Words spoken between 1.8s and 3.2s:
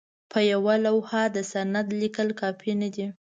لیکل کافي نه دي.